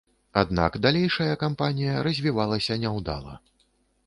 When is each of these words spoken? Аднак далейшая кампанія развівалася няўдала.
Аднак 0.41 0.77
далейшая 0.85 1.35
кампанія 1.43 2.01
развівалася 2.09 2.79
няўдала. 2.87 3.39